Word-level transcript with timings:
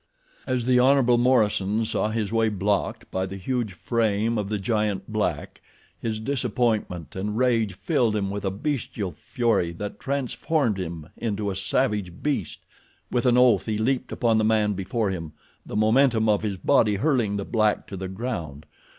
As 0.47 0.65
the 0.65 0.79
Hon. 0.79 1.03
Morison 1.19 1.85
saw 1.85 2.09
his 2.09 2.33
way 2.33 2.49
blocked 2.49 3.11
by 3.11 3.27
the 3.27 3.37
huge 3.37 3.73
frame 3.73 4.35
of 4.39 4.49
the 4.49 4.57
giant 4.57 5.13
black 5.13 5.61
his 5.99 6.19
disappointment 6.19 7.15
and 7.15 7.37
rage 7.37 7.75
filled 7.75 8.15
him 8.15 8.31
with 8.31 8.43
a 8.43 8.49
bestial 8.49 9.11
fury 9.15 9.71
that 9.73 9.99
transformed 9.99 10.79
him 10.79 11.09
into 11.17 11.51
a 11.51 11.55
savage 11.55 12.23
beast. 12.23 12.65
With 13.11 13.27
an 13.27 13.37
oath 13.37 13.67
he 13.67 13.77
leaped 13.77 14.11
upon 14.11 14.39
the 14.39 14.43
man 14.43 14.73
before 14.73 15.11
him, 15.11 15.33
the 15.67 15.75
momentum 15.75 16.27
of 16.27 16.41
his 16.41 16.57
body 16.57 16.95
hurling 16.95 17.37
the 17.37 17.45
black 17.45 17.85
to 17.85 17.95
the 17.95 18.07
ground. 18.07 18.65